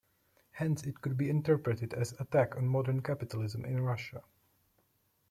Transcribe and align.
Hence 0.53 0.83
it 0.85 0.99
could 0.99 1.15
be 1.15 1.29
interpreted 1.29 1.93
as 1.93 2.13
attack 2.13 2.55
on 2.57 2.65
modern 2.67 3.03
capitalism 3.03 3.63
in 3.65 3.79
Russia. 3.81 4.23